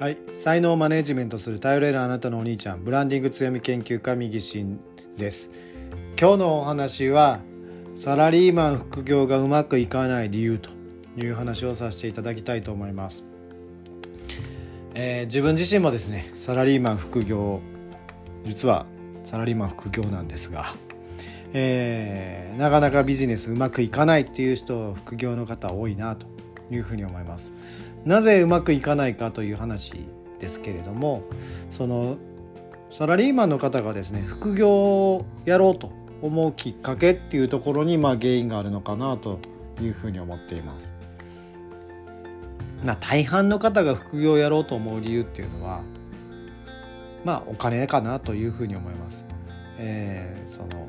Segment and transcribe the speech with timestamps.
[0.00, 4.80] はい、才能をマネジメントする頼れるあなたのお兄ちゃんブランディング強み研究家右進
[5.16, 5.50] です。
[6.20, 7.40] 今日のお話は
[7.94, 10.70] サラリーマン副業がうまくいかない理由と
[11.16, 13.22] いう話をさせていただきたいと思います、
[14.94, 17.60] えー、自分自身もですねサラリーマン副業
[18.44, 18.86] 実は
[19.22, 20.74] サラリーマン副業なんですが、
[21.52, 26.26] えー、なかなかビジネスうまくいかないっていう人副業の方多いなと
[26.70, 27.52] いうふうに思います。
[28.04, 30.06] なぜうまくいかないかという話
[30.38, 31.22] ですけれども
[31.70, 32.16] その
[32.90, 35.90] サラリーマンの方がですね副業をやろうと
[36.22, 39.40] 思うきっかけっていうところにまあ原因があるのかなと
[39.80, 40.92] いうふうに思っています。
[42.84, 45.80] まあ、大半の方が副業をやろうと思う理由っていうのは
[47.24, 49.24] まあお金かなというふうに思います。
[49.78, 50.88] えー、その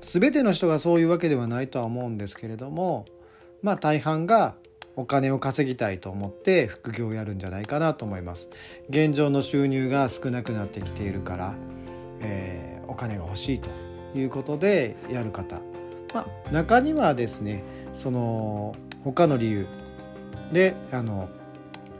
[0.00, 3.06] 全ての人がそういうわけではないとは思うんですけれども
[3.62, 4.54] まあ大半が
[4.96, 8.48] お金を稼ぎたいと思って副業をやるんじゃないかなと思います。
[8.90, 11.54] 現状の収入が少なくなってきているから、
[12.20, 13.70] えー、お金が欲しいと
[14.14, 15.60] いうことでやる方、
[16.12, 17.62] まあ、中にはですね
[17.94, 19.66] その他の理由
[20.52, 21.28] であの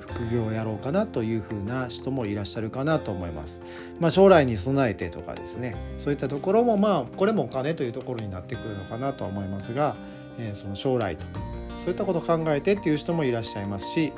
[0.00, 3.60] 副業をやろうかなというふうな人もいらっしゃるかなと思います。
[3.98, 5.74] まあ、将来に備えてとかですね。
[5.96, 9.96] そういったところもまあこれもお金というところになってくるのかなとは思いますが、
[10.38, 11.24] えー、その将来と。
[11.24, 11.51] か
[11.82, 14.12] そういったこと考えてっていう人もいらっしゃいますし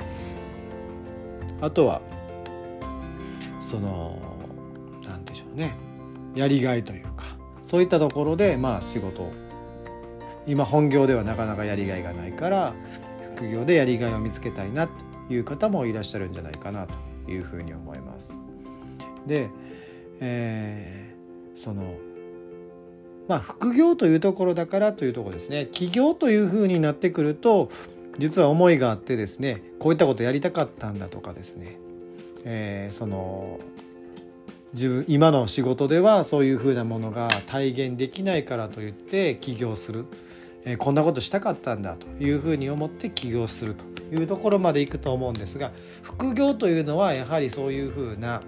[1.61, 1.99] あとは
[3.59, 4.19] その
[5.03, 5.75] 何でしょうね
[6.35, 9.31] やりがいというかそういったところでまあ仕事
[10.45, 12.73] 今本業ではなかなかやりがいがないから
[13.35, 14.93] 副業でやりがいを見つけたいなと
[15.33, 18.31] いう方もいらっしゃるんじゃないかなというふうに思います。
[19.25, 19.49] で、
[20.19, 21.95] えー、その
[23.27, 25.67] まあ、副業というところだからというところですね。
[25.71, 27.69] 起業というふうになってくると
[28.17, 31.77] 実は思いがあってですねこういったことやりたかったんだとかですね、
[32.43, 33.59] えー、その
[34.73, 40.05] 自分今の仕事ではそういうふうなものが体現できないからといって起業する、
[40.65, 45.71] えー、こんなことしたかったんだというふうに思って起業するというところまでいくと思うんですが
[46.01, 48.41] 副業というのはやはりそういうふうな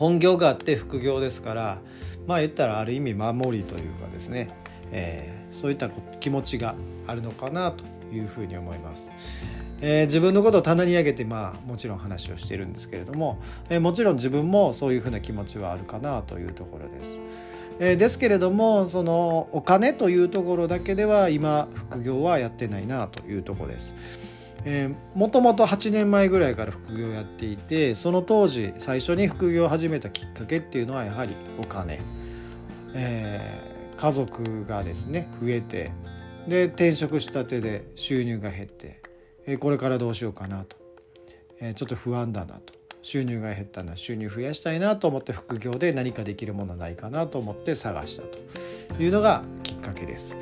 [0.00, 1.78] 本業があって副業ですから
[2.26, 4.48] まあ言ったらある意味守りというかですね、
[4.92, 5.90] えー、そういった
[6.20, 6.74] 気持ちが
[7.06, 9.10] あるのかなというふうに思います。
[9.82, 17.20] えー、自分のことを棚に上げてまあもちろん話をしているんですけれども、えー、もちろん自分もそういうふうな気持ちはあるかなというところです。
[17.78, 23.94] えー、ですけれどもそのお金というところだけでは今副業はやってないなというとこです。
[24.64, 32.00] えー、もともと8年前ぐらいから副業をやっていてその当時最初に副業を始めたきっかけっていうのはやはりお金、
[32.94, 35.92] えー、家族がですね増えて
[36.48, 39.00] で転職したてで収入が減って、
[39.46, 40.76] えー、これからどうしようかなと、
[41.60, 42.80] えー、ちょっと不安だなと。
[43.02, 48.38] 収入が減ったな収入増やしたいなと思って副業で何かできるものないかなと思って探したと
[49.02, 50.36] いうのがきっかけです。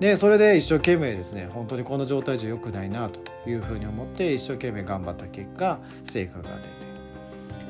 [0.00, 6.68] でそれで一生懸命ですね本当にこの状態じゃ良くないなというふうに思って一生懸命頑張った結果成果が出て、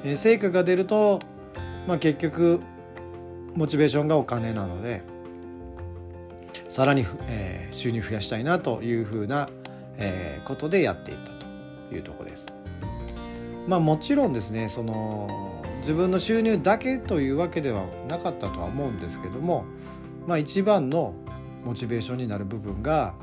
[0.04, 1.20] えー、成果が出ると、
[1.86, 2.60] まあ、結局
[3.54, 5.02] モチベーションがお金なので
[6.68, 9.48] さらに、えー、収入増やしたいなというふうな、
[9.96, 12.44] えー、ことでやっていったというとこです。
[13.66, 19.64] まあもちろんですねその自分の収入だけというわけではなかったとは思うんですけども、
[20.26, 21.14] まあ、一番の
[21.64, 23.14] モチベーションになる部分が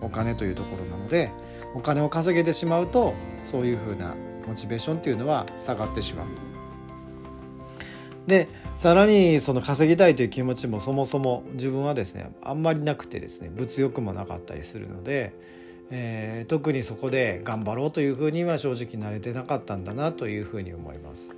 [0.00, 1.32] お金というところなので
[1.74, 3.14] お金を稼げてしまうと
[3.44, 4.14] そういうふうな
[4.46, 6.26] モチベーションっていうのは下がってしまう。
[8.26, 15.32] でさらにその稼ぎたいという気持ちもそもそも自分はですねあんまりなくてですね物欲もなかったりするので、
[15.90, 21.30] えー、特にそこで頑張ろうというふうには正直慣れてなかったんだなというふうに思います。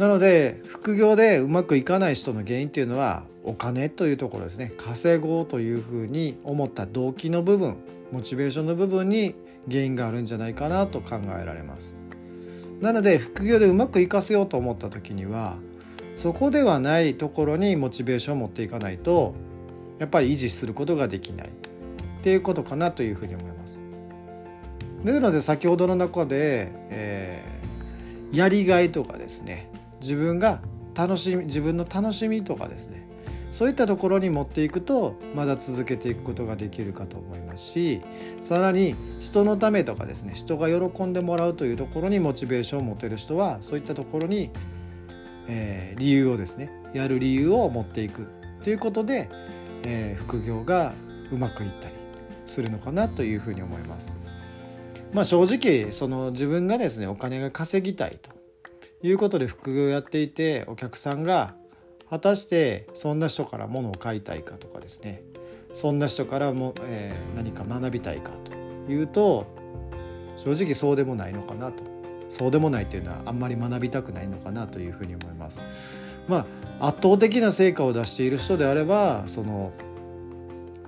[0.00, 4.72] なので副業でうまくいかない人の原因っていうのはお金というところですね。
[4.78, 7.76] 稼ごうというふうに思った動機の部分
[8.10, 9.34] モチベーションの部分に
[9.70, 11.98] 原因があるんじゃないかなと考えられます。
[12.80, 15.58] なので副業でうまくいかせようと思った時には
[16.16, 19.34] そこではないところにモチベーションを持っていかないと
[19.98, 21.48] やっぱり維持することができない。
[21.48, 23.82] っていうことかなというふうに思います。
[25.04, 29.69] ですので先ほどの中で、えー、やりがいとかですね。
[30.00, 30.60] 自分が
[30.94, 33.08] 楽しみ自分の楽しみとかですね
[33.50, 38.00] そういったところに持っていくとまだ続けていくことができるかと思いますし
[38.40, 44.50] さらに人のためとかですね人が喜んでもらうというところにモチベーションを持てる人はそういったところに、
[45.48, 48.28] えー、理由をですねやる理由を持っていく
[48.62, 49.28] ということで、
[49.82, 50.92] えー、副業が
[51.32, 51.94] うまくいったり
[52.46, 54.14] するのかなというふうに思います。
[55.12, 58.30] まあ正直その自分がですねお金が稼ぎたいと
[59.02, 61.54] いうことで副業をやっていてお客さんが
[62.08, 65.22] 果たしてそんな人から物を買いたいかとかですね。
[65.72, 68.32] そんな人からも、えー、何か学びたいか
[68.86, 69.46] というと
[70.36, 71.84] 正直そうでもないのかなと。
[72.28, 75.60] そうでもないというのはあんまり学びたくないのかなというふうに思います。
[76.28, 76.46] ま
[76.80, 79.72] あ圧倒的な成果を出している人であればその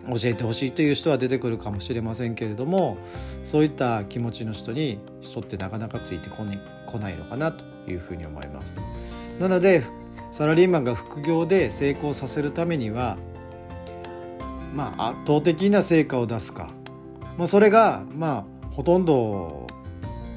[0.08, 2.96] 教えてほしいという人は出てくるかもしれませんけれども
[3.44, 7.71] そういった気持ちの人に人ってなかなかついてこないのかなと。
[7.88, 8.76] いうふうに思います。
[9.38, 9.82] なので
[10.30, 13.18] サラリーマンが副業で成功させるためには
[14.74, 16.70] まあ圧倒的な成果を出すか、
[17.36, 19.66] まあ、それがまあほとんど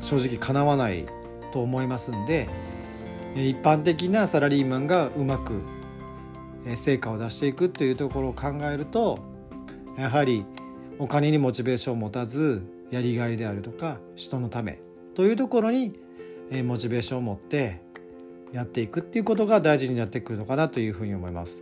[0.02, 1.06] 正直かなわない
[1.52, 2.50] と思いますんで
[3.36, 5.62] 一般的なサラリーマンがうまく
[6.76, 9.20] 成果を出していくというところを考えると
[9.98, 10.46] やはり
[11.00, 14.82] お金にモチベーションを持たずやりがいであるとか人のため
[15.16, 15.94] というところに
[16.64, 17.82] モチベーションを持って
[18.54, 21.62] やっていくっていうことが大事になってくるのかなというふうに思います。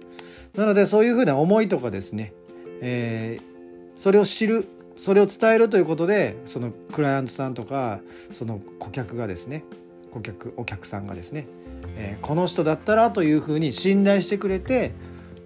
[0.56, 2.34] なのでそういうふうな思いとかですね、
[2.82, 8.02] えー、それを知るそれを伝えるということでそのクライアントさんとか
[8.32, 9.64] その顧客がですね
[10.12, 11.48] 顧客お客さんがですね、
[11.98, 14.92] えー、この人だったらというふうに信頼してくれて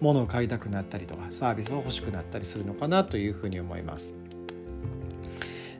[0.01, 4.13] 物を買いたくなったりとかサービスを欲しくなったりするのかなというふうに思います。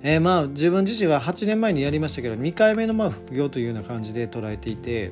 [0.03, 5.11] えー、まあ自分自身は8年前にやりましたけど2回目のまあ副業というような感じで捉えていて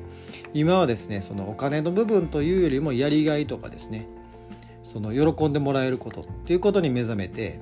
[0.54, 4.06] 今はですねそのお金の部分というよりもやりがいとかですね
[4.82, 7.58] その喜んでもらえることっていうことに目覚めて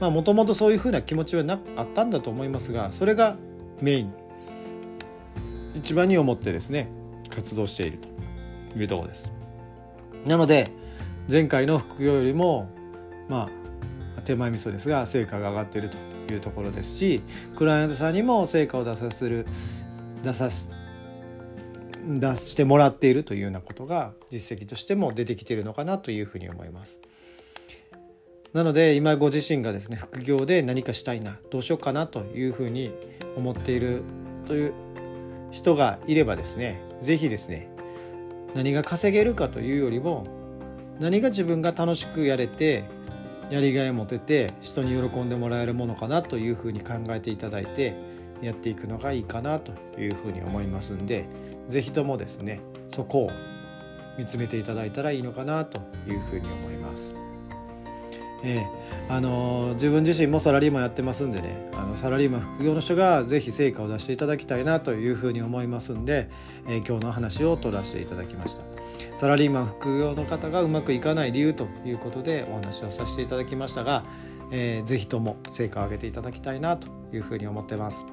[0.00, 3.36] まあもともとそういうふうな気持ちはなあったんだと思いますがそれが
[3.80, 4.12] メイン
[5.74, 6.88] 一番に思ってですね
[7.30, 7.98] 活動している
[8.72, 9.32] というところです。
[10.24, 10.70] なので
[11.28, 12.68] 前回の副業よりも
[13.28, 13.48] ま
[14.16, 15.98] あ手前味噌ですが成果が上がっていると
[16.32, 17.22] いうところですし
[17.56, 19.46] クライアントさんにも成果を出させる
[20.22, 20.70] 出さす
[22.06, 27.00] 出してもらっているというようなことが実績としても出てきているのかなというふうに思います。
[28.52, 32.92] なので今ご自身がですね副業で何かしたいなどうしようかなというふうに
[33.36, 34.02] 思っている
[34.46, 34.74] という
[35.50, 37.68] 人がいればですね是非ですね
[38.54, 40.26] 何が稼げるかというよりも
[41.00, 42.84] 何が自分が楽しくやれて
[43.50, 47.94] やりがいを持てて人に喜んでもらえるものかなというふうに考えていただいて
[48.42, 51.26] やっていくのがいいかなというふうに思いますんで
[51.68, 52.60] 是非ともですね
[52.90, 53.30] そこを
[54.18, 57.23] 見つめていただいたらいいのかなというふうに思います。
[58.42, 66.28] えー、あのー、自分自身もサラリーマンやってますんでねあのサラリーマン副業の人が是非成果を出していただきたいなというふうに思いますんで、
[66.66, 68.62] えー、今日の話を取らせていただきました。
[69.14, 74.04] サラリーマン副業の方がうまくいかない理由ということでお話をさせていただきましたが、
[74.50, 78.06] えー、ぜとも成果を上げていただきたいなというふうに思ってます。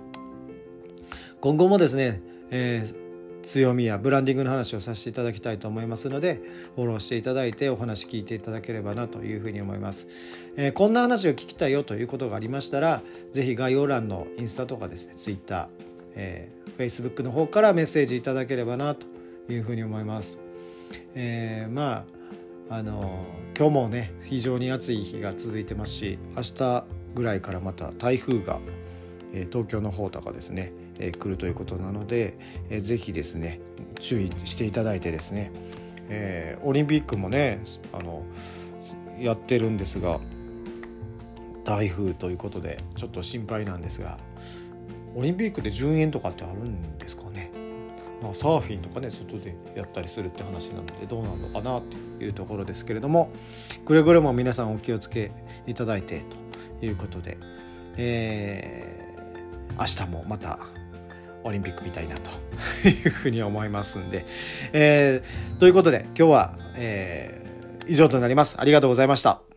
[1.39, 2.21] 今後もですね、
[2.51, 3.00] えー
[3.41, 6.41] 強みやブランディングの話をさせていただきたいと思いますので
[6.75, 10.07] フォローしていただいてお話聞いていただければなというふうに思います、
[10.55, 13.01] えー、こんな話を聞きたいよということがありましたら
[13.31, 15.69] 是非概要欄のインスタとかですね Twitter、
[16.15, 19.07] えー、Facebook の方からメッセージいただければなと
[19.49, 20.37] いうふうに思います、
[21.15, 22.05] えー、ま
[22.69, 23.25] ああの
[23.57, 26.85] 今日もね非常に暑い日が続いてますし明日
[27.15, 28.59] ぐらいからまた台風が、
[29.33, 32.37] え東京の方とかですねえ来るということなので、
[32.69, 33.59] えー、ぜひですね
[33.99, 35.51] 注意していただいてですね、
[36.07, 37.59] えー、オリンピックもね
[37.91, 38.23] あの
[39.19, 40.19] やってるんですが
[41.65, 44.17] 台風ということでちょっと心配なんですが
[45.15, 47.51] オリンピックで順延とかってあるんですかね？
[48.21, 53.31] まあ、サーフィンとかね外でやったりするって話なのでどうなのかなというところですけれども
[53.83, 55.31] くれぐれも皆さんお気をつけ
[55.65, 56.23] いただいて
[56.79, 57.37] ということで、
[57.97, 60.59] えー、明日もまた
[61.43, 64.25] オリンピックみたいなというふうに思いますんで、
[64.73, 68.55] えー、ということで今日は、えー、以上となります。
[68.57, 69.50] ありがとうございました。